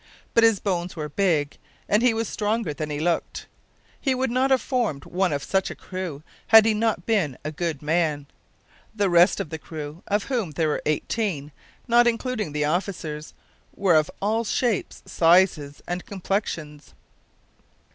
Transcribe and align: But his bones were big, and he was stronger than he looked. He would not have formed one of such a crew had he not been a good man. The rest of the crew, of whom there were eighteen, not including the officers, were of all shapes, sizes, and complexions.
But 0.33 0.43
his 0.43 0.59
bones 0.59 0.95
were 0.95 1.09
big, 1.09 1.59
and 1.87 2.01
he 2.01 2.11
was 2.11 2.27
stronger 2.27 2.73
than 2.73 2.89
he 2.89 2.99
looked. 2.99 3.45
He 3.99 4.15
would 4.15 4.31
not 4.31 4.49
have 4.49 4.59
formed 4.59 5.05
one 5.05 5.31
of 5.31 5.43
such 5.43 5.69
a 5.69 5.75
crew 5.75 6.23
had 6.47 6.65
he 6.65 6.73
not 6.73 7.05
been 7.05 7.37
a 7.45 7.51
good 7.51 7.83
man. 7.83 8.25
The 8.95 9.11
rest 9.11 9.39
of 9.39 9.51
the 9.51 9.59
crew, 9.59 10.01
of 10.07 10.23
whom 10.23 10.53
there 10.53 10.69
were 10.69 10.81
eighteen, 10.87 11.51
not 11.87 12.07
including 12.07 12.51
the 12.51 12.65
officers, 12.65 13.35
were 13.75 13.93
of 13.93 14.09
all 14.23 14.43
shapes, 14.43 15.03
sizes, 15.05 15.83
and 15.87 16.03
complexions. 16.03 16.95